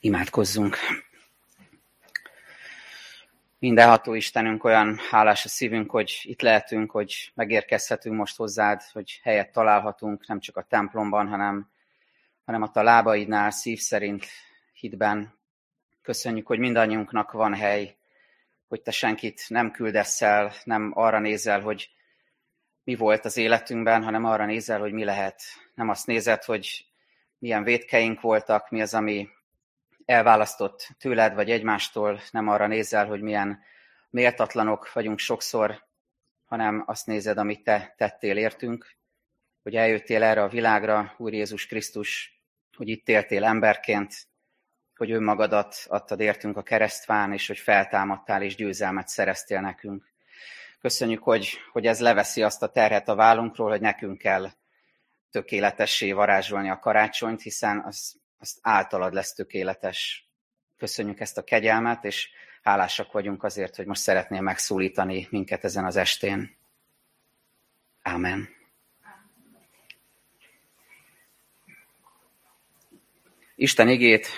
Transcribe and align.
Imádkozzunk. 0.00 0.76
Mindenható 3.58 4.14
Istenünk, 4.14 4.64
olyan 4.64 4.98
hálás 5.10 5.44
a 5.44 5.48
szívünk, 5.48 5.90
hogy 5.90 6.20
itt 6.22 6.40
lehetünk, 6.40 6.90
hogy 6.90 7.32
megérkezhetünk 7.34 8.16
most 8.16 8.36
hozzád, 8.36 8.82
hogy 8.92 9.20
helyet 9.22 9.52
találhatunk, 9.52 10.26
nem 10.26 10.40
csak 10.40 10.56
a 10.56 10.62
templomban, 10.62 11.28
hanem, 11.28 11.70
hanem 12.44 12.62
a 12.62 12.82
lábaidnál, 12.82 13.50
szív 13.50 13.78
szerint, 13.78 14.26
hitben. 14.72 15.38
Köszönjük, 16.02 16.46
hogy 16.46 16.58
mindannyiunknak 16.58 17.32
van 17.32 17.54
hely, 17.54 17.96
hogy 18.68 18.82
te 18.82 18.90
senkit 18.90 19.44
nem 19.48 19.70
küldesz 19.70 20.22
el, 20.22 20.52
nem 20.64 20.92
arra 20.94 21.18
nézel, 21.18 21.60
hogy 21.60 21.90
mi 22.84 22.94
volt 22.94 23.24
az 23.24 23.36
életünkben, 23.36 24.02
hanem 24.02 24.24
arra 24.24 24.44
nézel, 24.44 24.80
hogy 24.80 24.92
mi 24.92 25.04
lehet. 25.04 25.42
Nem 25.74 25.88
azt 25.88 26.06
nézed, 26.06 26.44
hogy 26.44 26.86
milyen 27.38 27.62
védkeink 27.62 28.20
voltak, 28.20 28.70
mi 28.70 28.80
az, 28.80 28.94
ami 28.94 29.28
elválasztott 30.08 30.88
tőled 30.98 31.34
vagy 31.34 31.50
egymástól, 31.50 32.20
nem 32.30 32.48
arra 32.48 32.66
nézel, 32.66 33.06
hogy 33.06 33.20
milyen 33.20 33.62
méltatlanok 34.10 34.92
vagyunk 34.92 35.18
sokszor, 35.18 35.86
hanem 36.44 36.82
azt 36.86 37.06
nézed, 37.06 37.38
amit 37.38 37.62
te 37.62 37.94
tettél 37.96 38.36
értünk, 38.36 38.96
hogy 39.62 39.74
eljöttél 39.76 40.22
erre 40.22 40.42
a 40.42 40.48
világra, 40.48 41.14
Úr 41.16 41.32
Jézus 41.32 41.66
Krisztus, 41.66 42.40
hogy 42.76 42.88
itt 42.88 43.08
éltél 43.08 43.44
emberként, 43.44 44.14
hogy 44.96 45.10
önmagadat 45.10 45.76
adtad 45.88 46.20
értünk 46.20 46.56
a 46.56 46.62
keresztván, 46.62 47.32
és 47.32 47.46
hogy 47.46 47.58
feltámadtál 47.58 48.42
és 48.42 48.54
győzelmet 48.54 49.08
szereztél 49.08 49.60
nekünk. 49.60 50.12
Köszönjük, 50.80 51.22
hogy, 51.22 51.58
hogy 51.72 51.86
ez 51.86 52.00
leveszi 52.00 52.42
azt 52.42 52.62
a 52.62 52.70
terhet 52.70 53.08
a 53.08 53.14
vállunkról, 53.14 53.70
hogy 53.70 53.80
nekünk 53.80 54.18
kell 54.18 54.50
tökéletessé 55.30 56.12
varázsolni 56.12 56.70
a 56.70 56.78
karácsonyt, 56.78 57.42
hiszen 57.42 57.82
az, 57.84 58.17
az 58.38 58.58
általad 58.62 59.12
lesz 59.12 59.32
tökéletes. 59.32 60.28
Köszönjük 60.76 61.20
ezt 61.20 61.38
a 61.38 61.44
kegyelmet, 61.44 62.04
és 62.04 62.28
hálásak 62.62 63.12
vagyunk 63.12 63.44
azért, 63.44 63.76
hogy 63.76 63.86
most 63.86 64.00
szeretnél 64.00 64.40
megszólítani 64.40 65.26
minket 65.30 65.64
ezen 65.64 65.84
az 65.84 65.96
estén. 65.96 66.56
Ámen. 68.02 68.48
Isten 73.54 73.88
igét 73.88 74.28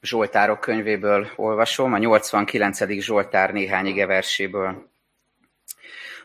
Zsoltárok 0.00 0.60
könyvéből 0.60 1.30
olvasom, 1.36 1.92
a 1.92 1.98
89. 1.98 2.88
Zsoltár 3.00 3.52
néhány 3.52 3.86
igeverséből. 3.86 4.90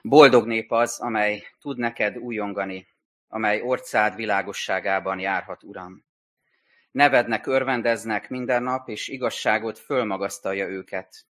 Boldog 0.02 0.48
nép 0.48 0.72
az, 0.72 1.00
amely 1.00 1.44
tud 1.62 1.78
neked 1.78 2.18
újongani, 2.18 2.88
amely 3.28 3.62
orcád 3.62 4.16
világosságában 4.16 5.20
járhat, 5.20 5.64
Uram. 5.64 6.04
Nevednek, 6.92 7.46
örvendeznek 7.46 8.30
minden 8.30 8.64
nap, 8.64 8.90
és 8.90 9.08
igazságot 9.08 9.80
fölmagasztalja 9.80 10.68
őket, 10.68 11.26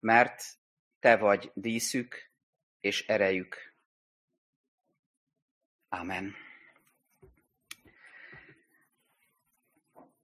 mert 0.00 0.42
te 1.00 1.16
vagy 1.16 1.50
díszük 1.54 2.30
és 2.80 3.06
erejük. 3.06 3.74
Amen. 5.88 6.34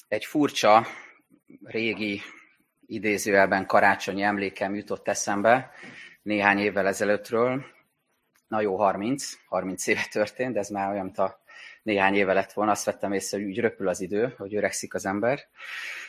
Egy 0.09 0.25
furcsa, 0.25 0.87
régi 1.63 2.21
idézőjelben 2.87 3.67
karácsonyi 3.67 4.23
emlékem 4.23 4.75
jutott 4.75 5.09
eszembe 5.09 5.71
néhány 6.23 6.59
évvel 6.59 6.87
ezelőttről. 6.87 7.65
Na 8.49 8.61
jó, 8.61 8.77
30, 8.77 9.33
30 9.47 9.87
éve 9.87 10.07
történt, 10.11 10.53
de 10.53 10.59
ez 10.59 10.69
már 10.69 10.91
olyan, 10.91 11.05
mint 11.05 11.19
a 11.19 11.44
néhány 11.83 12.15
éve 12.15 12.33
lett 12.33 12.53
volna, 12.53 12.71
azt 12.71 12.85
vettem 12.85 13.13
észre, 13.13 13.39
hogy 13.39 13.47
úgy 13.47 13.61
röpül 13.61 13.89
az 13.89 14.01
idő, 14.01 14.35
hogy 14.39 14.55
öregszik 14.55 14.95
az 14.95 15.07
ember. 15.07 15.41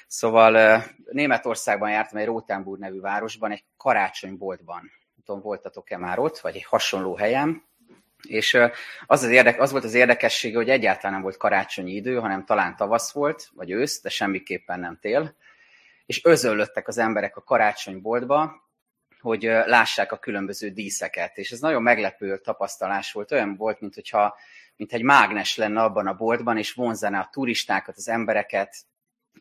Szóval 0.08 0.84
Németországban 1.12 1.90
jártam 1.90 2.18
egy 2.18 2.26
Rotenburg 2.26 2.80
nevű 2.80 3.00
városban, 3.00 3.52
egy 3.52 3.64
karácsonyboltban. 3.78 4.80
Nem 4.80 5.24
tudom, 5.26 5.42
voltatok-e 5.42 5.98
már 5.98 6.20
ott, 6.20 6.40
vagy 6.40 6.56
egy 6.56 6.66
hasonló 6.66 7.16
helyen. 7.16 7.64
És 8.28 8.54
az, 9.06 9.24
az, 9.24 9.30
érdek, 9.30 9.62
az 9.62 9.72
volt 9.72 9.84
az 9.84 9.94
érdekessége, 9.94 10.58
hogy 10.58 10.70
egyáltalán 10.70 11.14
nem 11.14 11.22
volt 11.22 11.38
karácsonyi 11.38 11.92
idő, 11.92 12.16
hanem 12.16 12.46
talán 12.46 12.76
tavasz 12.76 13.12
volt, 13.12 13.50
vagy 13.54 13.72
ősz, 13.72 14.02
de 14.02 14.10
semmiképpen 14.10 14.80
nem 14.80 14.98
tél. 15.02 15.36
És 16.06 16.26
özöllöttek 16.26 16.88
az 16.88 16.98
emberek 16.98 17.38
a 17.38 17.44
karácsonyboltba, 17.44 18.64
hogy 19.20 19.44
lássák 19.44 20.12
a 20.12 20.18
különböző 20.18 20.70
díszeket. 20.70 21.38
És 21.38 21.52
ez 21.52 21.60
nagyon 21.60 21.82
meglepő 21.82 22.38
tapasztalás 22.38 23.12
volt. 23.12 23.32
Olyan 23.32 23.56
volt, 23.56 23.80
mint 23.80 23.94
hogyha 23.94 24.38
mint 24.78 24.94
egy 24.94 25.04
mágnes 25.04 25.58
lenne 25.58 25.82
abban 25.82 26.08
a 26.08 26.14
boltban, 26.14 26.58
és 26.58 26.74
vonzaná 26.74 27.20
a 27.20 27.30
turistákat, 27.32 27.98
az 27.98 28.10
embereket, 28.10 28.76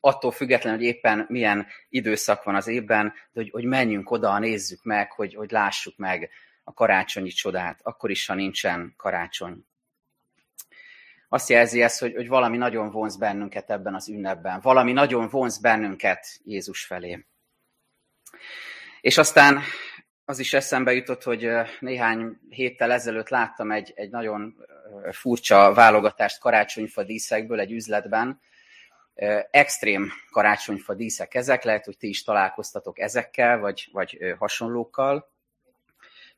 attól 0.00 0.32
függetlenül, 0.32 0.78
hogy 0.78 0.88
éppen 0.88 1.26
milyen 1.28 1.66
időszak 1.88 2.42
van 2.42 2.54
az 2.54 2.66
évben, 2.66 3.06
de 3.06 3.40
hogy, 3.40 3.50
hogy 3.50 3.64
menjünk 3.64 4.10
oda, 4.10 4.38
nézzük 4.38 4.82
meg, 4.82 5.12
hogy, 5.12 5.34
hogy 5.34 5.50
lássuk 5.50 5.96
meg 5.96 6.30
a 6.64 6.72
karácsonyi 6.72 7.30
csodát, 7.30 7.80
akkor 7.82 8.10
is, 8.10 8.26
ha 8.26 8.34
nincsen 8.34 8.94
karácsony. 8.96 9.64
Azt 11.28 11.48
jelzi 11.48 11.82
ez, 11.82 11.98
hogy, 11.98 12.14
hogy 12.14 12.28
valami 12.28 12.56
nagyon 12.56 12.90
vonz 12.90 13.16
bennünket 13.16 13.70
ebben 13.70 13.94
az 13.94 14.08
ünnepben. 14.08 14.60
Valami 14.60 14.92
nagyon 14.92 15.28
vonz 15.28 15.58
bennünket 15.58 16.26
Jézus 16.44 16.84
felé. 16.84 17.26
És 19.00 19.18
aztán 19.18 19.60
az 20.24 20.38
is 20.38 20.52
eszembe 20.52 20.92
jutott, 20.92 21.22
hogy 21.22 21.48
néhány 21.80 22.38
héttel 22.48 22.92
ezelőtt 22.92 23.28
láttam 23.28 23.70
egy, 23.70 23.92
egy 23.94 24.10
nagyon 24.10 24.56
furcsa 25.10 25.72
válogatást 25.74 26.40
karácsonyfa 26.40 27.02
díszekből 27.02 27.60
egy 27.60 27.72
üzletben. 27.72 28.40
Extrém 29.50 30.12
karácsonyfa 30.30 30.94
díszek 30.94 31.34
ezek, 31.34 31.62
lehet, 31.62 31.84
hogy 31.84 31.96
ti 31.96 32.08
is 32.08 32.22
találkoztatok 32.22 32.98
ezekkel, 32.98 33.58
vagy, 33.58 33.88
vagy 33.92 34.18
hasonlókkal. 34.38 35.30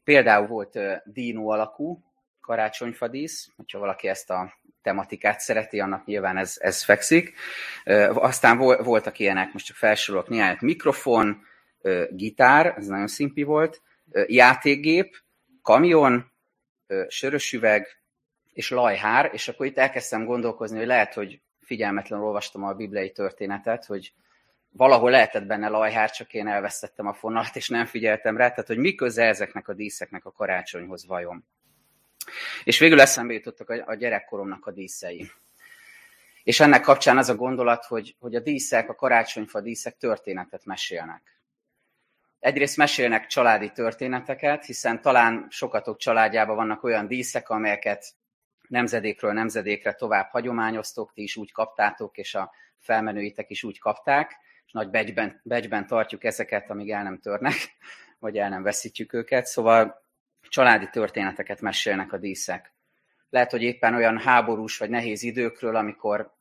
Például 0.04 0.46
volt 0.46 0.78
dínó 1.04 1.50
alakú 1.50 2.02
karácsonyfa 2.40 3.08
dísz, 3.08 3.50
hogyha 3.56 3.78
valaki 3.78 4.08
ezt 4.08 4.30
a 4.30 4.54
tematikát 4.82 5.40
szereti, 5.40 5.80
annak 5.80 6.04
nyilván 6.04 6.36
ez, 6.36 6.56
ez 6.58 6.82
fekszik. 6.82 7.34
Aztán 8.14 8.58
voltak 8.58 9.18
ilyenek, 9.18 9.52
most 9.52 9.66
csak 9.66 9.76
felsorolok 9.76 10.28
néhány 10.28 10.56
mikrofon, 10.60 11.46
gitár, 12.10 12.74
ez 12.76 12.86
nagyon 12.86 13.06
szimpi 13.06 13.42
volt, 13.42 13.82
játékgép, 14.26 15.16
kamion, 15.62 16.32
sörös 17.08 17.52
üveg 17.52 18.02
és 18.56 18.70
lajhár, 18.70 19.30
és 19.32 19.48
akkor 19.48 19.66
itt 19.66 19.78
elkezdtem 19.78 20.24
gondolkozni, 20.24 20.76
hogy 20.76 20.86
lehet, 20.86 21.14
hogy 21.14 21.40
figyelmetlenül 21.60 22.24
olvastam 22.24 22.64
a 22.64 22.72
bibliai 22.72 23.10
történetet, 23.10 23.84
hogy 23.84 24.12
valahol 24.70 25.10
lehetett 25.10 25.46
benne 25.46 25.68
lajhár, 25.68 26.10
csak 26.10 26.34
én 26.34 26.46
elvesztettem 26.46 27.06
a 27.06 27.12
fonalat, 27.12 27.56
és 27.56 27.68
nem 27.68 27.86
figyeltem 27.86 28.36
rá, 28.36 28.48
tehát 28.48 28.66
hogy 28.66 28.78
mi 28.78 28.94
köze 28.94 29.24
ezeknek 29.24 29.68
a 29.68 29.74
díszeknek 29.74 30.24
a 30.24 30.32
karácsonyhoz 30.32 31.06
vajon. 31.06 31.44
És 32.64 32.78
végül 32.78 33.00
eszembe 33.00 33.32
jutottak 33.32 33.70
a 33.70 33.94
gyerekkoromnak 33.94 34.66
a 34.66 34.70
díszei. 34.70 35.30
És 36.42 36.60
ennek 36.60 36.80
kapcsán 36.80 37.18
az 37.18 37.28
a 37.28 37.34
gondolat, 37.34 37.84
hogy, 37.84 38.16
hogy 38.18 38.34
a 38.34 38.40
díszek, 38.40 38.88
a 38.88 38.94
karácsonyfa 38.94 39.60
díszek 39.60 39.96
történetet 39.96 40.64
mesélnek. 40.64 41.40
Egyrészt 42.38 42.76
mesélnek 42.76 43.26
családi 43.26 43.70
történeteket, 43.70 44.64
hiszen 44.64 45.00
talán 45.00 45.46
sokatok 45.50 45.98
családjában 45.98 46.56
vannak 46.56 46.82
olyan 46.82 47.06
díszek, 47.06 47.48
amelyeket 47.48 48.14
nemzedékről 48.68 49.32
nemzedékre 49.32 49.92
tovább 49.92 50.30
hagyományoztok, 50.30 51.12
ti 51.12 51.22
is 51.22 51.36
úgy 51.36 51.52
kaptátok, 51.52 52.16
és 52.16 52.34
a 52.34 52.50
felmenőitek 52.78 53.50
is 53.50 53.64
úgy 53.64 53.78
kapták, 53.78 54.36
és 54.66 54.72
nagy 54.72 54.90
becsben, 54.90 55.40
becsben 55.44 55.86
tartjuk 55.86 56.24
ezeket, 56.24 56.70
amíg 56.70 56.90
el 56.90 57.02
nem 57.02 57.18
törnek, 57.18 57.54
vagy 58.18 58.38
el 58.38 58.48
nem 58.48 58.62
veszítjük 58.62 59.12
őket. 59.12 59.46
Szóval 59.46 60.04
családi 60.48 60.88
történeteket 60.90 61.60
mesélnek 61.60 62.12
a 62.12 62.18
díszek. 62.18 62.74
Lehet, 63.30 63.50
hogy 63.50 63.62
éppen 63.62 63.94
olyan 63.94 64.18
háborús 64.18 64.78
vagy 64.78 64.90
nehéz 64.90 65.22
időkről, 65.22 65.76
amikor 65.76 66.34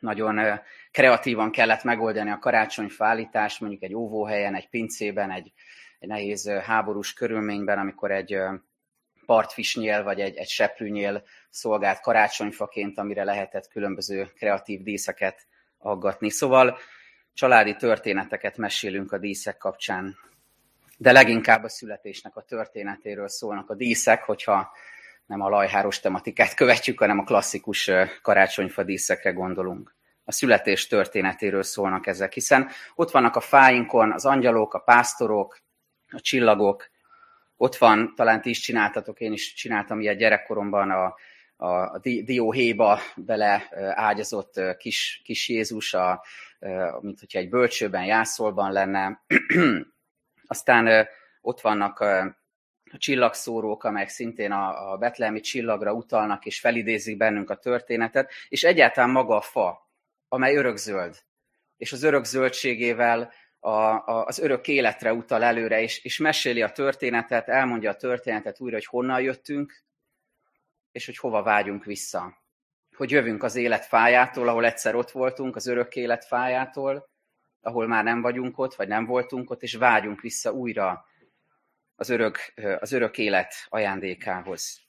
nagyon 0.00 0.60
kreatívan 0.90 1.50
kellett 1.50 1.82
megoldani 1.82 2.30
a 2.30 2.38
karácsonyfa 2.38 3.06
állítást, 3.06 3.60
mondjuk 3.60 3.82
egy 3.82 3.94
óvóhelyen, 3.94 4.54
egy 4.54 4.68
pincében, 4.68 5.30
egy, 5.30 5.52
egy 5.98 6.08
nehéz 6.08 6.48
háborús 6.48 7.12
körülményben, 7.12 7.78
amikor 7.78 8.10
egy 8.10 8.38
partfisnyél 9.26 10.02
vagy 10.02 10.20
egy, 10.20 10.36
egy 10.36 10.48
seprűnyél 10.48 11.22
szolgált 11.50 12.00
karácsonyfaként, 12.00 12.98
amire 12.98 13.24
lehetett 13.24 13.68
különböző 13.68 14.24
kreatív 14.36 14.82
díszeket 14.82 15.46
aggatni. 15.78 16.30
Szóval 16.30 16.78
családi 17.34 17.76
történeteket 17.76 18.56
mesélünk 18.56 19.12
a 19.12 19.18
díszek 19.18 19.56
kapcsán, 19.56 20.16
de 20.98 21.12
leginkább 21.12 21.64
a 21.64 21.68
születésnek 21.68 22.36
a 22.36 22.42
történetéről 22.42 23.28
szólnak 23.28 23.70
a 23.70 23.74
díszek, 23.74 24.22
hogyha 24.22 24.72
nem 25.26 25.40
a 25.40 25.48
lajháros 25.48 26.00
tematikát 26.00 26.54
követjük, 26.54 26.98
hanem 26.98 27.18
a 27.18 27.24
klasszikus 27.24 27.90
karácsonyfa 28.22 28.82
díszekre 28.82 29.30
gondolunk. 29.30 29.94
A 30.24 30.32
születés 30.32 30.86
történetéről 30.86 31.62
szólnak 31.62 32.06
ezek, 32.06 32.32
hiszen 32.32 32.68
ott 32.94 33.10
vannak 33.10 33.36
a 33.36 33.40
fáinkon 33.40 34.12
az 34.12 34.24
angyalok, 34.24 34.74
a 34.74 34.78
pásztorok, 34.78 35.58
a 36.08 36.20
csillagok, 36.20 36.90
ott 37.56 37.76
van, 37.76 38.14
talán 38.14 38.40
ti 38.40 38.50
is 38.50 38.60
csináltatok, 38.60 39.20
én 39.20 39.32
is 39.32 39.54
csináltam 39.54 40.00
ilyet 40.00 40.18
gyerekkoromban 40.18 40.90
a, 40.90 41.14
a 41.66 41.98
dióhéba 41.98 42.98
bele 43.16 43.68
ágyazott 43.94 44.60
kis, 44.78 45.20
kis 45.24 45.48
Jézus, 45.48 45.94
a, 45.94 46.24
mint 47.00 47.20
hogyha 47.20 47.38
egy 47.38 47.48
bölcsőben, 47.48 48.04
jászolban 48.04 48.72
lenne. 48.72 49.24
Aztán 50.46 51.08
ott 51.40 51.60
vannak 51.60 52.00
a 52.90 52.98
csillagszórók, 52.98 53.84
amelyek 53.84 54.08
szintén 54.08 54.52
a, 54.52 54.92
a 54.92 54.96
betlemi 54.96 55.40
csillagra 55.40 55.92
utalnak, 55.92 56.44
és 56.46 56.60
felidézik 56.60 57.16
bennünk 57.16 57.50
a 57.50 57.56
történetet, 57.56 58.30
és 58.48 58.64
egyáltalán 58.64 59.10
maga 59.10 59.36
a 59.36 59.40
fa, 59.40 59.90
amely 60.28 60.56
örökzöld, 60.56 61.16
és 61.76 61.92
az 61.92 62.02
örök 62.02 62.24
zöldségével 62.24 63.32
a, 63.66 64.02
a, 64.06 64.24
az 64.24 64.38
örök 64.38 64.68
életre 64.68 65.12
utal 65.12 65.42
előre, 65.42 65.80
és, 65.80 66.04
és 66.04 66.18
meséli 66.18 66.62
a 66.62 66.72
történetet, 66.72 67.48
elmondja 67.48 67.90
a 67.90 67.96
történetet 67.96 68.60
újra, 68.60 68.74
hogy 68.76 68.84
honnan 68.84 69.20
jöttünk, 69.20 69.84
és 70.92 71.06
hogy 71.06 71.16
hova 71.16 71.42
vágyunk 71.42 71.84
vissza. 71.84 72.38
Hogy 72.96 73.10
jövünk 73.10 73.42
az 73.42 73.54
élet 73.54 73.84
fájától, 73.84 74.48
ahol 74.48 74.64
egyszer 74.64 74.94
ott 74.94 75.10
voltunk, 75.10 75.56
az 75.56 75.66
örök 75.66 75.96
élet 75.96 76.24
fájától, 76.24 77.08
ahol 77.60 77.86
már 77.86 78.04
nem 78.04 78.20
vagyunk 78.20 78.58
ott, 78.58 78.74
vagy 78.74 78.88
nem 78.88 79.04
voltunk 79.04 79.50
ott, 79.50 79.62
és 79.62 79.74
vágyunk 79.74 80.20
vissza 80.20 80.52
újra 80.52 81.04
az 81.96 82.08
örök, 82.08 82.38
az 82.78 82.92
örök 82.92 83.18
élet 83.18 83.54
ajándékához. 83.68 84.80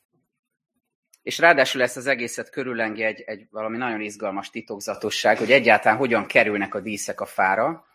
És 1.22 1.38
ráadásul 1.38 1.82
ezt 1.82 1.98
az 1.98 2.08
egészet 2.08 2.50
körüllengi 2.50 3.04
egy, 3.04 3.22
egy 3.22 3.48
valami 3.50 3.78
nagyon 3.78 4.02
izgalmas 4.02 4.50
titokzatosság, 4.50 5.38
hogy 5.38 5.52
egyáltalán 5.52 5.98
hogyan 5.98 6.26
kerülnek 6.26 6.76
a 6.76 6.80
díszek 6.80 7.22
a 7.22 7.26
fára, 7.26 7.87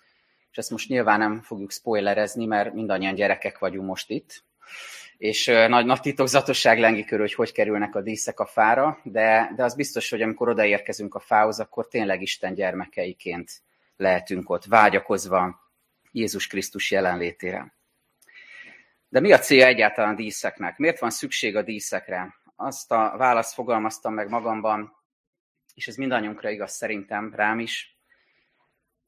és 0.53 0.59
ezt 0.59 0.71
most 0.71 0.89
nyilván 0.89 1.19
nem 1.19 1.41
fogjuk 1.41 1.71
spoilerezni, 1.71 2.47
mert 2.47 2.73
mindannyian 2.73 3.15
gyerekek 3.15 3.59
vagyunk 3.59 3.87
most 3.87 4.11
itt, 4.11 4.45
és 5.19 5.47
nagy, 5.47 5.87
nagy 5.87 6.01
titokzatosság 6.01 6.79
lengi 6.79 7.05
körül, 7.05 7.25
hogy 7.25 7.35
hogy 7.35 7.53
kerülnek 7.53 7.95
a 7.95 8.01
díszek 8.01 8.41
a 8.41 8.47
fára, 8.47 8.99
de, 9.03 9.53
de 9.57 9.65
az 9.65 9.75
biztos, 9.75 10.11
hogy 10.11 10.23
amikor 10.23 10.49
odaérkezünk 10.49 11.15
a 11.15 11.19
fához, 11.19 11.61
akkor 11.61 11.89
tényleg 11.89 12.23
Isten 12.23 12.55
gyermekeiként 12.55 13.51
lehetünk 13.97 14.51
ott, 14.51 14.65
vágyakozva 14.65 15.61
Jézus 16.11 16.47
Krisztus 16.47 16.91
jelenlétére. 16.91 17.75
De 19.09 19.21
mi 19.21 19.33
a 19.33 19.39
célja 19.39 19.67
egyáltalán 19.67 20.13
a 20.13 20.17
díszeknek? 20.17 20.79
Miért 20.79 20.99
van 20.99 21.11
szükség 21.11 21.57
a 21.57 21.63
díszekre? 21.63 22.35
Azt 22.57 22.93
a 22.93 23.15
választ 23.17 23.55
fogalmaztam 23.55 24.15
meg 24.15 24.29
magamban, 24.29 24.97
és 25.75 25.87
ez 25.87 25.97
mindannyiunkra 25.97 26.51
igaz 26.51 26.73
szerintem, 26.73 27.33
rám 27.35 27.59
is. 27.59 27.92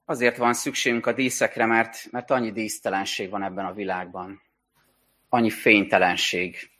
Azért 0.04 0.36
van 0.36 0.54
szükségünk 0.54 1.06
a 1.06 1.12
díszekre, 1.12 1.66
mert, 1.66 2.10
mert 2.10 2.30
annyi 2.30 2.52
dísztelenség 2.52 3.30
van 3.30 3.42
ebben 3.42 3.64
a 3.64 3.72
világban. 3.72 4.42
Annyi 5.28 5.50
fénytelenség, 5.50 6.70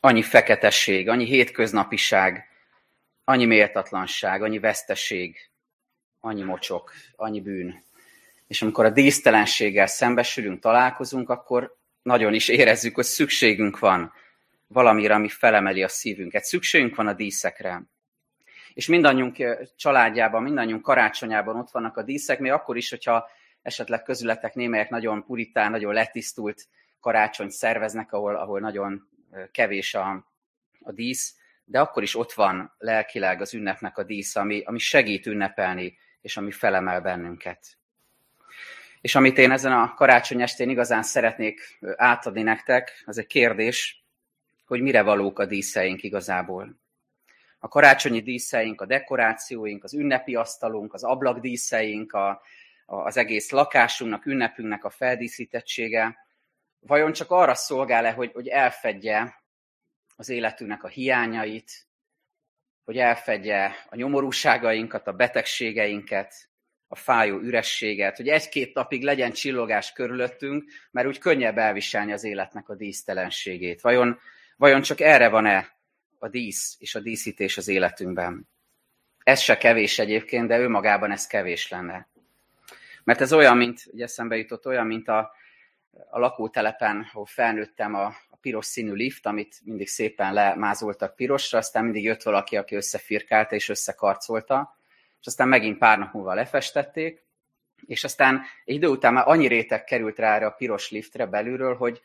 annyi 0.00 0.22
feketesség, 0.22 1.08
annyi 1.08 1.24
hétköznapiság, 1.24 2.48
annyi 3.24 3.44
méltatlanság, 3.44 4.42
annyi 4.42 4.58
veszteség, 4.58 5.50
annyi 6.20 6.42
mocsok, 6.42 6.92
annyi 7.16 7.40
bűn. 7.40 7.84
És 8.46 8.62
amikor 8.62 8.84
a 8.84 8.90
dísztelenséggel 8.90 9.86
szembesülünk, 9.86 10.60
találkozunk, 10.60 11.30
akkor 11.30 11.76
nagyon 12.02 12.34
is 12.34 12.48
érezzük, 12.48 12.94
hogy 12.94 13.04
szükségünk 13.04 13.78
van 13.78 14.12
valamire, 14.66 15.14
ami 15.14 15.28
felemeli 15.28 15.82
a 15.82 15.88
szívünket. 15.88 16.44
Szükségünk 16.44 16.94
van 16.94 17.06
a 17.06 17.12
díszekre. 17.12 17.82
És 18.76 18.86
mindannyiunk 18.86 19.36
családjában, 19.76 20.42
mindannyiunk 20.42 20.82
karácsonyában 20.82 21.56
ott 21.56 21.70
vannak 21.70 21.96
a 21.96 22.02
díszek, 22.02 22.38
még 22.38 22.50
akkor 22.50 22.76
is, 22.76 22.90
hogyha 22.90 23.28
esetleg 23.62 24.02
közületek 24.02 24.54
némelyek 24.54 24.90
nagyon 24.90 25.24
puritán, 25.24 25.70
nagyon 25.70 25.94
letisztult 25.94 26.66
karácsonyt 27.00 27.50
szerveznek, 27.50 28.12
ahol, 28.12 28.36
ahol 28.36 28.60
nagyon 28.60 29.08
kevés 29.52 29.94
a, 29.94 30.26
a 30.80 30.92
dísz, 30.92 31.36
de 31.64 31.80
akkor 31.80 32.02
is 32.02 32.16
ott 32.16 32.32
van 32.32 32.74
lelkileg 32.78 33.40
az 33.40 33.54
ünnepnek 33.54 33.98
a 33.98 34.02
dísz, 34.02 34.36
ami, 34.36 34.62
ami 34.64 34.78
segít 34.78 35.26
ünnepelni, 35.26 35.98
és 36.20 36.36
ami 36.36 36.50
felemel 36.50 37.00
bennünket. 37.00 37.76
És 39.00 39.14
amit 39.14 39.38
én 39.38 39.50
ezen 39.50 39.72
a 39.72 39.94
karácsony 39.94 40.42
estén 40.42 40.70
igazán 40.70 41.02
szeretnék 41.02 41.78
átadni 41.96 42.42
nektek, 42.42 43.02
az 43.06 43.18
egy 43.18 43.26
kérdés, 43.26 44.04
hogy 44.66 44.80
mire 44.80 45.02
valók 45.02 45.38
a 45.38 45.46
díszeink 45.46 46.02
igazából. 46.02 46.84
A 47.58 47.68
karácsonyi 47.68 48.20
díszeink, 48.20 48.80
a 48.80 48.86
dekorációink, 48.86 49.84
az 49.84 49.94
ünnepi 49.94 50.34
asztalunk, 50.34 50.94
az 50.94 51.04
ablakdíszeink, 51.04 52.12
a, 52.12 52.28
a, 52.86 52.96
az 52.96 53.16
egész 53.16 53.50
lakásunknak, 53.50 54.26
ünnepünknek 54.26 54.84
a 54.84 54.90
feldíszítettsége, 54.90 56.16
vajon 56.80 57.12
csak 57.12 57.30
arra 57.30 57.54
szolgál-e, 57.54 58.12
hogy, 58.12 58.30
hogy 58.32 58.48
elfedje 58.48 59.42
az 60.16 60.28
életünknek 60.28 60.84
a 60.84 60.88
hiányait, 60.88 61.86
hogy 62.84 62.98
elfedje 62.98 63.74
a 63.88 63.96
nyomorúságainkat, 63.96 65.06
a 65.06 65.12
betegségeinket, 65.12 66.48
a 66.88 66.96
fájó 66.96 67.38
ürességet, 67.38 68.16
hogy 68.16 68.28
egy-két 68.28 68.74
napig 68.74 69.02
legyen 69.02 69.32
csillogás 69.32 69.92
körülöttünk, 69.92 70.64
mert 70.90 71.06
úgy 71.06 71.18
könnyebb 71.18 71.58
elviselni 71.58 72.12
az 72.12 72.24
életnek 72.24 72.68
a 72.68 72.74
dísztelenségét. 72.74 73.80
Vajon, 73.80 74.18
vajon 74.56 74.82
csak 74.82 75.00
erre 75.00 75.28
van-e 75.28 75.75
a 76.18 76.28
dísz 76.28 76.76
és 76.78 76.94
a 76.94 77.00
díszítés 77.00 77.56
az 77.56 77.68
életünkben? 77.68 78.48
Ez 79.22 79.40
se 79.40 79.56
kevés 79.56 79.98
egyébként, 79.98 80.48
de 80.48 80.58
ő 80.58 80.68
magában 80.68 81.10
ez 81.10 81.26
kevés 81.26 81.68
lenne. 81.68 82.08
Mert 83.04 83.20
ez 83.20 83.32
olyan, 83.32 83.56
mint, 83.56 83.82
ugye 83.92 84.04
eszembe 84.04 84.36
jutott, 84.36 84.66
olyan, 84.66 84.86
mint 84.86 85.08
a, 85.08 85.30
a 86.10 86.18
lakótelepen, 86.18 87.08
ahol 87.12 87.26
felnőttem 87.26 87.94
a, 87.94 88.04
a 88.04 88.36
piros 88.40 88.66
színű 88.66 88.92
lift, 88.92 89.26
amit 89.26 89.60
mindig 89.64 89.88
szépen 89.88 90.32
lemázoltak 90.32 91.16
pirosra, 91.16 91.58
aztán 91.58 91.84
mindig 91.84 92.04
jött 92.04 92.22
valaki, 92.22 92.56
aki 92.56 92.74
összefirkálta 92.74 93.54
és 93.54 93.68
összekarcolta, 93.68 94.78
és 95.20 95.26
aztán 95.26 95.48
megint 95.48 95.78
pár 95.78 95.98
nap 95.98 96.12
múlva 96.12 96.34
lefestették, 96.34 97.24
és 97.86 98.04
aztán 98.04 98.42
egy 98.64 98.74
idő 98.74 98.86
után 98.86 99.12
már 99.12 99.28
annyi 99.28 99.46
réteg 99.46 99.84
került 99.84 100.18
rá 100.18 100.34
erre 100.34 100.46
a 100.46 100.50
piros 100.50 100.90
liftre 100.90 101.26
belülről, 101.26 101.76
hogy, 101.76 102.00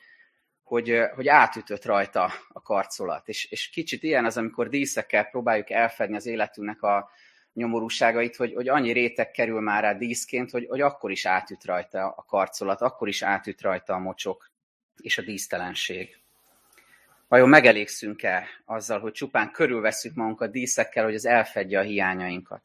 hogy, 0.72 1.00
hogy 1.16 1.28
átütött 1.28 1.86
rajta 1.86 2.32
a 2.50 2.62
karcolat. 2.62 3.28
És, 3.28 3.46
és 3.46 3.70
kicsit 3.70 4.04
ilyen 4.04 4.26
az, 4.26 4.38
amikor 4.38 4.70
díszekkel 4.70 5.24
próbáljuk 5.24 5.70
elfedni 5.70 6.16
az 6.16 6.26
életünknek 6.26 6.82
a 6.82 7.10
nyomorúságait, 7.54 8.36
hogy, 8.36 8.54
hogy 8.54 8.68
annyi 8.68 8.92
réteg 8.92 9.32
kerül 9.32 9.60
már 9.62 9.84
rá 9.84 9.94
díszként, 9.94 10.52
hogy, 10.52 10.66
hogy 10.70 10.82
akkor 10.82 11.12
is 11.12 11.26
átüt 11.26 11.66
rajta 11.66 12.08
a 12.08 12.26
karcolat, 12.28 12.82
akkor 12.82 13.08
is 13.08 13.22
átüt 13.22 13.62
rajta 13.62 13.94
a 13.94 14.00
mocsok 14.00 14.52
és 15.02 15.18
a 15.18 15.22
dísztelenség. 15.22 16.18
Vajon 17.28 17.50
megelégszünk-e 17.50 18.48
azzal, 18.66 19.00
hogy 19.00 19.12
csupán 19.12 19.52
körülveszünk 19.52 20.16
magunkat 20.16 20.52
díszekkel, 20.52 21.04
hogy 21.04 21.16
az 21.16 21.26
elfedje 21.26 21.80
a 21.80 21.84
hiányainkat? 21.84 22.62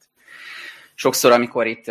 Sokszor, 0.95 1.33
amikor 1.33 1.67
itt 1.67 1.91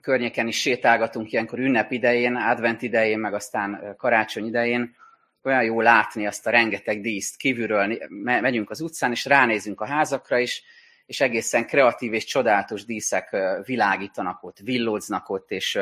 környéken 0.00 0.46
is 0.46 0.60
sétálgatunk 0.60 1.32
ilyenkor 1.32 1.58
ünnep 1.58 1.92
idején, 1.92 2.36
advent 2.36 2.82
idején, 2.82 3.18
meg 3.18 3.34
aztán 3.34 3.94
karácsony 3.96 4.46
idején, 4.46 4.98
olyan 5.42 5.64
jó 5.64 5.80
látni 5.80 6.26
azt 6.26 6.46
a 6.46 6.50
rengeteg 6.50 7.00
díszt 7.00 7.36
kívülről, 7.36 7.98
megyünk 8.08 8.70
az 8.70 8.80
utcán, 8.80 9.10
és 9.10 9.24
ránézünk 9.24 9.80
a 9.80 9.86
házakra 9.86 10.38
is, 10.38 10.62
és 11.06 11.20
egészen 11.20 11.66
kreatív 11.66 12.12
és 12.12 12.24
csodálatos 12.24 12.84
díszek 12.84 13.36
világítanak 13.64 14.42
ott, 14.42 14.58
villódznak 14.58 15.28
ott, 15.28 15.50
és 15.50 15.78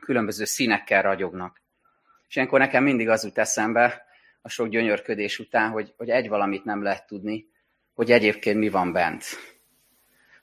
különböző 0.00 0.44
színekkel 0.44 1.02
ragyognak. 1.02 1.60
És 2.28 2.36
ilyenkor 2.36 2.58
nekem 2.58 2.82
mindig 2.82 3.08
az 3.08 3.24
jut 3.24 3.38
eszembe, 3.38 4.08
a 4.42 4.48
sok 4.48 4.68
gyönyörködés 4.68 5.38
után, 5.38 5.70
hogy, 5.70 5.94
hogy 5.96 6.10
egy 6.10 6.28
valamit 6.28 6.64
nem 6.64 6.82
lehet 6.82 7.06
tudni, 7.06 7.46
hogy 7.94 8.10
egyébként 8.10 8.58
mi 8.58 8.68
van 8.68 8.92
bent. 8.92 9.24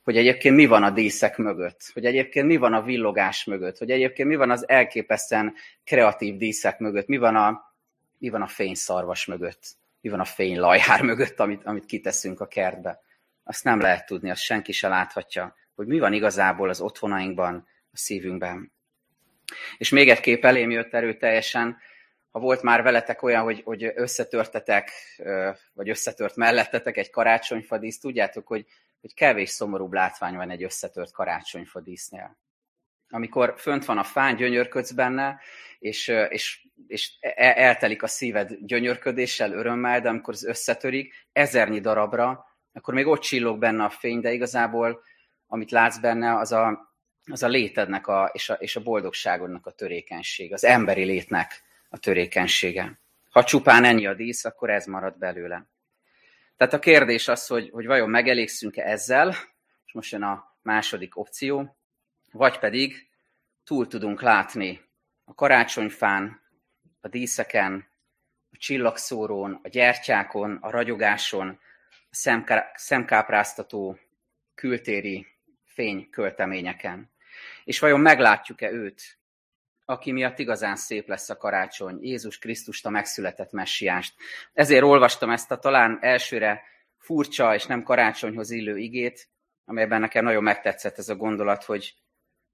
Hogy 0.04 0.18
egyébként 0.18 0.56
mi 0.56 0.66
van 0.66 0.84
a 0.84 0.90
díszek 0.90 1.38
mögött, 1.38 1.90
hogy 1.94 2.06
egyébként 2.06 2.48
mi 2.48 2.58
van 2.58 2.74
a 2.74 2.82
villogás 2.82 3.44
mögött, 3.44 3.78
hogy 3.78 3.92
egyébként 3.92 4.30
mi 4.30 4.36
van 4.36 4.52
az 4.52 4.70
elképesztően 4.70 5.54
kreatív 5.84 6.38
díszek 6.38 6.80
mögött, 6.80 7.08
mi 7.08 7.18
van 7.18 7.36
a, 7.36 7.67
mi 8.18 8.30
van 8.30 8.42
a 8.42 8.48
fényszarvas 8.48 9.26
mögött, 9.26 9.76
mi 10.02 10.10
van 10.10 10.20
a 10.20 10.26
fénylajhár 10.26 11.02
mögött, 11.02 11.40
amit, 11.40 11.66
amit 11.66 11.86
kiteszünk 11.86 12.40
a 12.40 12.48
kertbe. 12.48 13.02
Azt 13.44 13.64
nem 13.64 13.80
lehet 13.80 14.06
tudni, 14.06 14.30
azt 14.30 14.42
senki 14.42 14.72
se 14.72 14.88
láthatja, 14.88 15.56
hogy 15.76 15.88
mi 15.88 16.00
van 16.00 16.14
igazából 16.14 16.70
az 16.70 16.82
otthonainkban, 16.82 17.68
a 17.92 17.98
szívünkben. 17.98 18.74
És 19.78 19.90
még 19.90 20.10
egy 20.10 20.20
kép 20.20 20.46
elém 20.46 20.70
jött 20.70 20.94
erőteljesen, 20.94 21.78
ha 22.32 22.40
volt 22.40 22.62
már 22.62 22.84
veletek 22.84 23.22
olyan, 23.22 23.44
hogy, 23.44 23.62
hogy 23.64 23.92
összetörtetek, 23.96 24.92
vagy 25.74 25.90
összetört 25.90 26.36
mellettetek 26.36 26.98
egy 26.98 27.10
karácsonyfadísz, 27.10 28.00
tudjátok, 28.00 28.48
hogy 28.48 28.66
hogy 29.02 29.14
kevés 29.14 29.50
szomorúbb 29.50 29.94
látvány 29.94 30.36
van 30.36 30.50
egy 30.50 30.64
összetört 30.64 31.12
karácsonyfa 31.12 31.80
dísznél. 31.80 32.38
Amikor 33.10 33.54
fönt 33.58 33.86
van 33.86 33.98
a 33.98 34.04
fán, 34.04 34.36
gyönyörködsz 34.36 34.92
benne, 34.92 35.40
és, 35.80 36.08
és, 36.30 36.68
és 36.88 37.12
e, 37.20 37.54
eltelik 37.56 38.04
a 38.04 38.08
szíved 38.08 38.58
gyönyörködéssel, 38.62 39.54
örömmel, 39.54 40.02
de 40.02 40.10
amikor 40.10 40.34
az 40.34 40.46
összetörik, 40.46 41.14
ezernyi 41.32 41.80
darabra, 41.80 42.46
akkor 42.74 42.94
még 42.94 43.08
ott 43.08 43.22
csillog 43.22 43.60
benne 43.60 43.84
a 43.84 43.90
fény, 43.90 44.20
de 44.20 44.32
igazából 44.32 45.02
amit 45.48 45.72
látsz 45.72 45.98
benne, 45.98 46.38
az 46.38 46.52
a, 46.52 46.94
az 47.32 47.44
a 47.44 47.48
létednek 47.48 48.08
a, 48.08 48.30
és, 48.34 48.50
a, 48.50 48.54
és 48.54 48.76
a 48.76 48.84
boldogságodnak 48.84 49.66
a 49.66 49.72
törékenység, 49.72 50.54
az 50.54 50.64
emberi 50.64 51.04
létnek 51.04 51.64
a 51.90 51.98
törékenysége. 51.98 53.00
Ha 53.30 53.44
csupán 53.44 53.84
ennyi 53.84 54.08
a 54.08 54.14
dísz, 54.14 54.46
akkor 54.46 54.70
ez 54.70 54.86
marad 54.86 55.18
belőle. 55.18 55.68
Tehát 56.58 56.74
a 56.74 56.80
kérdés 56.80 57.28
az, 57.28 57.48
hogy, 57.48 57.70
hogy 57.70 57.86
vajon 57.86 58.10
megelégszünk-e 58.10 58.84
ezzel, 58.84 59.30
és 59.86 59.94
most 59.94 60.12
jön 60.12 60.24
a 60.24 60.58
második 60.62 61.18
opció, 61.18 61.77
vagy 62.38 62.60
pedig 62.60 63.08
túl 63.64 63.88
tudunk 63.88 64.22
látni 64.22 64.82
a 65.26 65.34
karácsonyfán, 65.34 66.42
a 67.02 67.08
díszeken, 67.08 67.88
a 68.52 68.58
csillagszórón, 68.58 69.60
a 69.64 69.68
gyertyákon, 69.68 70.58
a 70.62 70.70
ragyogáson, 70.70 71.60
a 72.10 72.72
szemkápráztató 72.76 74.00
kültéri 74.56 75.28
fénykölteményeken. 75.66 77.12
És 77.64 77.80
vajon 77.80 78.00
meglátjuk-e 78.00 78.72
őt, 78.72 79.18
aki 79.86 80.12
miatt 80.12 80.40
igazán 80.40 80.76
szép 80.76 81.08
lesz 81.08 81.30
a 81.30 81.38
karácsony, 81.38 81.98
Jézus 82.02 82.38
Krisztust, 82.38 82.86
a 82.86 82.90
megszületett 82.90 83.52
messiást. 83.52 84.16
Ezért 84.54 84.84
olvastam 84.84 85.30
ezt 85.30 85.52
a 85.52 85.60
talán 85.60 85.98
elsőre 86.02 86.64
furcsa 86.98 87.56
és 87.56 87.66
nem 87.66 87.84
karácsonyhoz 87.84 88.52
illő 88.52 88.78
igét, 88.78 89.30
amelyben 89.66 90.00
nekem 90.00 90.24
nagyon 90.24 90.44
megtetszett 90.44 90.98
ez 90.98 91.10
a 91.10 91.16
gondolat, 91.16 91.64
hogy 91.64 91.96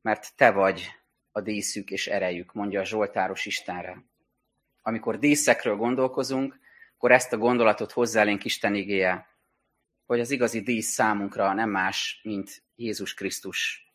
mert 0.04 0.36
te 0.36 0.52
vagy 0.52 0.92
a 1.32 1.42
díszük 1.42 1.92
és 1.92 2.08
erejük, 2.08 2.54
mondja 2.54 2.80
a 2.80 2.86
Zsoltáros 2.86 3.46
Istenre. 3.46 4.04
Amikor 4.82 5.20
díszekről 5.20 5.76
gondolkozunk, 5.76 6.60
akkor 6.96 7.12
ezt 7.12 7.34
a 7.34 7.38
gondolatot 7.38 7.92
hozzálénk 7.92 8.46
Isten 8.46 8.76
igéje, 8.76 9.28
hogy 10.06 10.20
az 10.20 10.32
igazi 10.32 10.62
dísz 10.62 10.88
számunkra 10.88 11.54
nem 11.54 11.70
más, 11.70 12.20
mint 12.24 12.64
Jézus 12.76 13.14
Krisztus. 13.14 13.88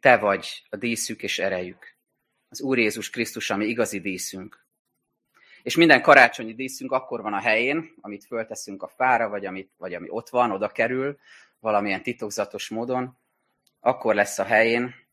Te 0.00 0.16
vagy 0.16 0.66
a 0.68 0.76
díszük 0.76 1.22
és 1.22 1.38
erejük. 1.38 1.96
Az 2.48 2.60
Úr 2.60 2.78
Jézus 2.78 3.10
Krisztus, 3.10 3.50
ami 3.50 3.66
igazi 3.66 4.00
díszünk. 4.00 4.66
És 5.62 5.76
minden 5.76 6.02
karácsonyi 6.02 6.54
díszünk 6.54 6.92
akkor 6.92 7.22
van 7.22 7.32
a 7.32 7.40
helyén, 7.40 7.94
amit 8.00 8.24
fölteszünk 8.24 8.82
a 8.82 8.88
fára, 8.88 9.28
vagy, 9.28 9.46
amit, 9.46 9.72
vagy 9.76 9.94
ami 9.94 10.06
ott 10.10 10.28
van, 10.28 10.50
oda 10.50 10.68
kerül, 10.68 11.18
valamilyen 11.60 12.02
titokzatos 12.02 12.68
módon, 12.68 13.18
akkor 13.80 14.14
lesz 14.14 14.38
a 14.38 14.44
helyén, 14.44 15.05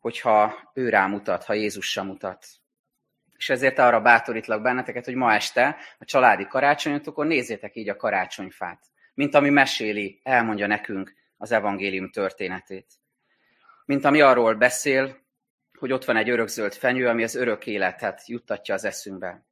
hogyha 0.00 0.70
ő 0.74 0.88
rámutat, 0.88 1.44
ha 1.44 1.52
Jézus 1.52 1.90
sem 1.90 2.06
mutat. 2.06 2.46
És 3.36 3.50
ezért 3.50 3.78
arra 3.78 4.00
bátorítlak 4.00 4.62
benneteket, 4.62 5.04
hogy 5.04 5.14
ma 5.14 5.34
este 5.34 5.76
a 5.98 6.04
családi 6.04 6.46
karácsonyotokon 6.46 7.26
nézzétek 7.26 7.76
így 7.76 7.88
a 7.88 7.96
karácsonyfát, 7.96 8.84
mint 9.14 9.34
ami 9.34 9.50
meséli, 9.50 10.20
elmondja 10.22 10.66
nekünk 10.66 11.14
az 11.36 11.52
evangélium 11.52 12.10
történetét. 12.10 12.86
Mint 13.84 14.04
ami 14.04 14.20
arról 14.20 14.54
beszél, 14.54 15.18
hogy 15.78 15.92
ott 15.92 16.04
van 16.04 16.16
egy 16.16 16.30
örökzöld 16.30 16.74
fenyő, 16.74 17.08
ami 17.08 17.22
az 17.22 17.34
örök 17.34 17.66
életet 17.66 18.26
juttatja 18.26 18.74
az 18.74 18.84
eszünkbe. 18.84 19.44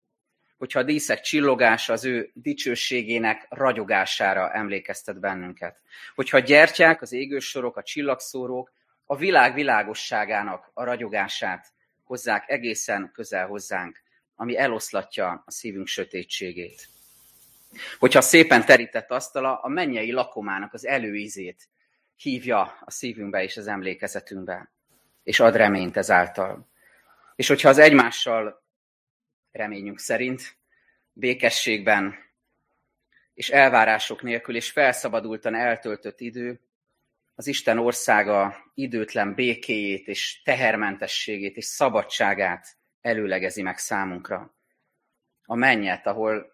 Hogyha 0.56 0.78
a 0.78 0.82
díszek 0.82 1.20
csillogása 1.20 1.92
az 1.92 2.04
ő 2.04 2.30
dicsőségének 2.34 3.46
ragyogására 3.48 4.52
emlékeztet 4.52 5.20
bennünket. 5.20 5.80
Hogyha 6.14 6.36
a 6.36 6.40
gyertyák, 6.40 7.02
az 7.02 7.12
égősorok, 7.12 7.76
a 7.76 7.82
csillagszórók 7.82 8.72
a 9.10 9.16
világ 9.16 9.54
világosságának 9.54 10.70
a 10.74 10.84
ragyogását 10.84 11.66
hozzák 12.04 12.48
egészen 12.48 13.10
közel 13.14 13.46
hozzánk, 13.46 14.02
ami 14.34 14.58
eloszlatja 14.58 15.42
a 15.46 15.50
szívünk 15.50 15.86
sötétségét. 15.86 16.88
Hogyha 17.98 18.20
szépen 18.20 18.64
terített 18.64 19.10
asztala 19.10 19.60
a 19.60 19.68
mennyei 19.68 20.12
lakomának 20.12 20.72
az 20.72 20.86
előízét 20.86 21.68
hívja 22.16 22.78
a 22.80 22.90
szívünkbe 22.90 23.42
és 23.42 23.56
az 23.56 23.66
emlékezetünkbe, 23.66 24.70
és 25.22 25.40
ad 25.40 25.56
reményt 25.56 25.96
ezáltal. 25.96 26.68
És 27.36 27.48
hogyha 27.48 27.68
az 27.68 27.78
egymással 27.78 28.62
reményünk 29.52 29.98
szerint 29.98 30.56
békességben 31.12 32.14
és 33.34 33.50
elvárások 33.50 34.22
nélkül 34.22 34.56
és 34.56 34.70
felszabadultan 34.70 35.54
eltöltött 35.54 36.20
idő 36.20 36.60
az 37.38 37.46
Isten 37.46 37.78
országa 37.78 38.56
időtlen 38.74 39.34
békéjét 39.34 40.08
és 40.08 40.42
tehermentességét 40.42 41.56
és 41.56 41.64
szabadságát 41.64 42.76
előlegezi 43.00 43.62
meg 43.62 43.78
számunkra. 43.78 44.54
A 45.44 45.54
mennyet, 45.54 46.06
ahol, 46.06 46.52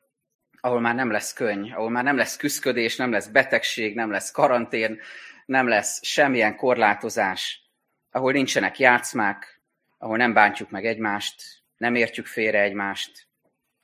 ahol 0.60 0.80
már 0.80 0.94
nem 0.94 1.10
lesz 1.10 1.32
könny, 1.32 1.70
ahol 1.72 1.90
már 1.90 2.04
nem 2.04 2.16
lesz 2.16 2.36
küszködés, 2.36 2.96
nem 2.96 3.10
lesz 3.10 3.26
betegség, 3.26 3.94
nem 3.94 4.10
lesz 4.10 4.30
karantén, 4.30 5.00
nem 5.46 5.68
lesz 5.68 6.04
semmilyen 6.04 6.56
korlátozás, 6.56 7.70
ahol 8.10 8.32
nincsenek 8.32 8.78
játszmák, 8.78 9.62
ahol 9.98 10.16
nem 10.16 10.32
bántjuk 10.32 10.70
meg 10.70 10.86
egymást, 10.86 11.42
nem 11.76 11.94
értjük 11.94 12.26
félre 12.26 12.60
egymást, 12.60 13.28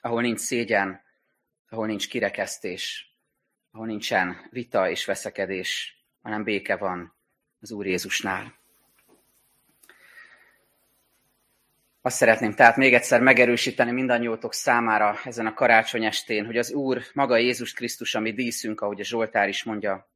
ahol 0.00 0.20
nincs 0.20 0.40
szégyen, 0.40 1.02
ahol 1.68 1.86
nincs 1.86 2.08
kirekesztés, 2.08 3.14
ahol 3.70 3.86
nincsen 3.86 4.48
vita 4.50 4.90
és 4.90 5.04
veszekedés, 5.04 5.99
hanem 6.22 6.44
béke 6.44 6.76
van 6.76 7.14
az 7.60 7.72
Úr 7.72 7.86
Jézusnál. 7.86 8.58
Azt 12.02 12.16
szeretném 12.16 12.52
tehát 12.52 12.76
még 12.76 12.94
egyszer 12.94 13.20
megerősíteni 13.20 13.90
mindannyiótok 13.90 14.54
számára 14.54 15.18
ezen 15.24 15.46
a 15.46 15.54
karácsony 15.54 16.04
estén, 16.04 16.46
hogy 16.46 16.56
az 16.56 16.72
Úr 16.72 17.02
maga 17.12 17.36
Jézus 17.36 17.72
Krisztus, 17.72 18.14
ami 18.14 18.32
díszünk, 18.32 18.80
ahogy 18.80 19.00
a 19.00 19.04
Zsoltár 19.04 19.48
is 19.48 19.64
mondja, 19.64 20.08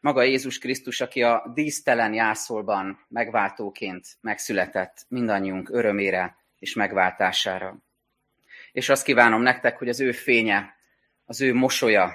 maga 0.00 0.22
Jézus 0.22 0.58
Krisztus, 0.58 1.00
aki 1.00 1.22
a 1.22 1.50
dísztelen 1.54 2.14
jászolban 2.14 3.06
megváltóként 3.08 4.06
megszületett 4.20 5.06
mindannyiunk 5.08 5.68
örömére 5.70 6.36
és 6.58 6.74
megváltására. 6.74 7.76
És 8.72 8.88
azt 8.88 9.04
kívánom 9.04 9.42
nektek, 9.42 9.78
hogy 9.78 9.88
az 9.88 10.00
ő 10.00 10.12
fénye, 10.12 10.76
az 11.24 11.40
ő 11.40 11.54
mosolya, 11.54 12.12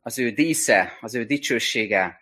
az 0.00 0.18
ő 0.18 0.30
dísze, 0.30 0.98
az 1.00 1.14
ő 1.14 1.24
dicsősége 1.24 2.20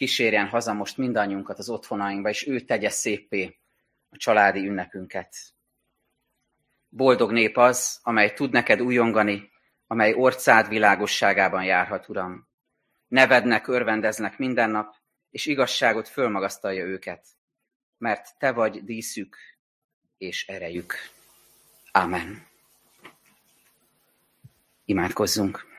kísérjen 0.00 0.48
haza 0.48 0.72
most 0.72 0.96
mindannyiunkat 0.96 1.58
az 1.58 1.68
otthonainkba, 1.68 2.28
és 2.28 2.46
ő 2.46 2.60
tegye 2.60 2.90
szépé 2.90 3.58
a 4.08 4.16
családi 4.16 4.66
ünnepünket. 4.66 5.36
Boldog 6.88 7.32
nép 7.32 7.56
az, 7.56 8.00
amely 8.02 8.32
tud 8.32 8.52
neked 8.52 8.80
újongani, 8.80 9.50
amely 9.86 10.12
orcád 10.12 10.68
világosságában 10.68 11.64
járhat, 11.64 12.08
Uram. 12.08 12.48
Nevednek, 13.08 13.68
örvendeznek 13.68 14.38
minden 14.38 14.70
nap, 14.70 14.94
és 15.30 15.46
igazságot 15.46 16.08
fölmagasztalja 16.08 16.84
őket, 16.84 17.26
mert 17.98 18.38
te 18.38 18.52
vagy 18.52 18.84
díszük 18.84 19.36
és 20.18 20.46
erejük. 20.46 20.94
Amen. 21.92 22.46
Imádkozzunk. 24.84 25.69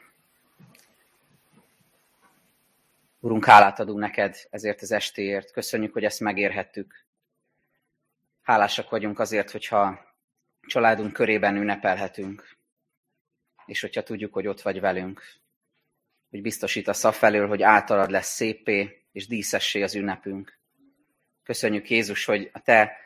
Urunk, 3.23 3.45
hálát 3.45 3.79
adunk 3.79 3.99
neked 3.99 4.35
ezért 4.49 4.81
az 4.81 4.91
estéért. 4.91 5.51
Köszönjük, 5.51 5.93
hogy 5.93 6.03
ezt 6.03 6.19
megérhettük. 6.19 7.05
Hálásak 8.41 8.89
vagyunk 8.89 9.19
azért, 9.19 9.51
hogyha 9.51 9.99
családunk 10.61 11.13
körében 11.13 11.55
ünnepelhetünk, 11.55 12.57
és 13.65 13.81
hogyha 13.81 14.03
tudjuk, 14.03 14.33
hogy 14.33 14.47
ott 14.47 14.61
vagy 14.61 14.79
velünk, 14.79 15.23
hogy 16.29 16.41
biztosítasz 16.41 17.17
felől, 17.17 17.47
hogy 17.47 17.61
általad 17.61 18.09
lesz 18.09 18.33
szépé 18.33 19.05
és 19.11 19.27
díszessé 19.27 19.81
az 19.81 19.95
ünnepünk. 19.95 20.59
Köszönjük 21.43 21.89
Jézus, 21.89 22.25
hogy 22.25 22.49
a 22.53 22.59
te 22.59 22.97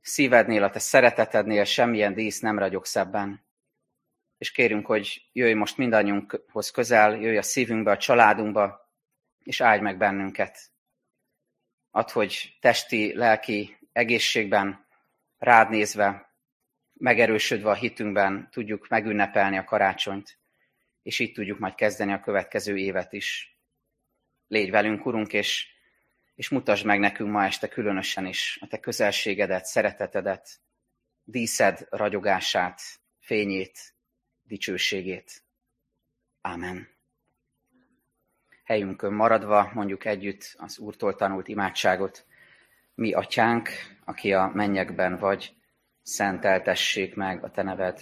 szívednél, 0.00 0.62
a 0.62 0.70
te 0.70 0.78
szeretetednél 0.78 1.64
semmilyen 1.64 2.14
dísz 2.14 2.40
nem 2.40 2.58
ragyog 2.58 2.84
szebben. 2.84 3.46
És 4.38 4.50
kérünk, 4.50 4.86
hogy 4.86 5.28
jöjj 5.32 5.52
most 5.52 5.76
mindannyiunkhoz 5.76 6.70
közel, 6.70 7.20
jöjj 7.20 7.36
a 7.36 7.42
szívünkbe, 7.42 7.90
a 7.90 7.96
családunkba, 7.96 8.87
és 9.42 9.60
áldj 9.60 9.82
meg 9.82 9.96
bennünket. 9.96 10.70
Add, 11.90 12.10
hogy 12.10 12.56
testi, 12.60 13.14
lelki 13.14 13.78
egészségben 13.92 14.86
rád 15.38 15.70
nézve, 15.70 16.32
megerősödve 16.92 17.70
a 17.70 17.74
hitünkben 17.74 18.48
tudjuk 18.50 18.88
megünnepelni 18.88 19.56
a 19.58 19.64
karácsonyt, 19.64 20.38
és 21.02 21.18
így 21.18 21.32
tudjuk 21.32 21.58
majd 21.58 21.74
kezdeni 21.74 22.12
a 22.12 22.20
következő 22.20 22.76
évet 22.76 23.12
is. 23.12 23.58
Légy 24.46 24.70
velünk, 24.70 25.06
Urunk, 25.06 25.32
és, 25.32 25.66
és 26.34 26.48
mutasd 26.48 26.84
meg 26.84 26.98
nekünk 26.98 27.30
ma 27.30 27.44
este 27.44 27.68
különösen 27.68 28.26
is 28.26 28.58
a 28.60 28.66
Te 28.66 28.78
közelségedet, 28.78 29.64
szeretetedet, 29.64 30.60
díszed 31.24 31.86
ragyogását, 31.90 32.80
fényét, 33.20 33.94
dicsőségét. 34.42 35.42
Ámen 36.40 36.97
helyünkön 38.68 39.12
maradva 39.12 39.70
mondjuk 39.74 40.04
együtt 40.04 40.54
az 40.58 40.78
Úrtól 40.78 41.14
tanult 41.14 41.48
imádságot. 41.48 42.24
Mi, 42.94 43.12
atyánk, 43.12 43.68
aki 44.04 44.32
a 44.32 44.50
mennyekben 44.54 45.18
vagy, 45.18 45.54
szenteltessék 46.02 47.14
meg 47.14 47.44
a 47.44 47.50
te 47.50 47.62
neved, 47.62 48.00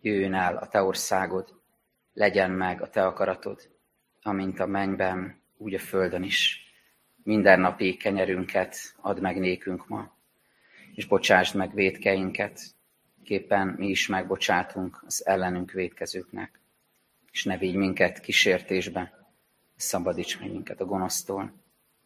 jöjjön 0.00 0.34
el 0.34 0.56
a 0.56 0.68
te 0.68 0.82
országod, 0.82 1.60
legyen 2.12 2.50
meg 2.50 2.82
a 2.82 2.88
te 2.88 3.06
akaratod, 3.06 3.70
amint 4.22 4.60
a 4.60 4.66
mennyben, 4.66 5.40
úgy 5.56 5.74
a 5.74 5.78
földön 5.78 6.22
is. 6.22 6.72
Minden 7.22 7.60
napi 7.60 7.96
kenyerünket 7.96 8.94
add 9.00 9.20
meg 9.20 9.38
nékünk 9.38 9.88
ma, 9.88 10.12
és 10.94 11.06
bocsásd 11.06 11.56
meg 11.56 11.74
védkeinket, 11.74 12.60
képpen 13.24 13.66
mi 13.66 13.88
is 13.88 14.06
megbocsátunk 14.06 15.02
az 15.06 15.26
ellenünk 15.26 15.70
védkezőknek, 15.70 16.60
és 17.32 17.44
ne 17.44 17.58
vigy 17.58 17.74
minket 17.74 18.20
kísértésbe, 18.20 19.21
szabadíts 19.82 20.40
meg 20.40 20.50
minket 20.50 20.80
a 20.80 20.84
gonosztól, 20.84 21.52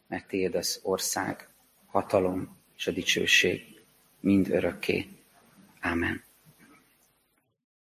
mert 0.08 0.28
Tiéd 0.28 0.54
az 0.54 0.80
ország, 0.82 1.48
hatalom 1.86 2.56
és 2.76 2.86
a 2.86 2.90
dicsőség 2.90 3.82
mind 4.20 4.50
örökké. 4.50 5.08
Amen. 5.82 6.22